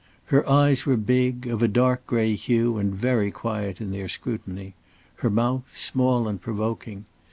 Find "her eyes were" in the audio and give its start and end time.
0.33-0.97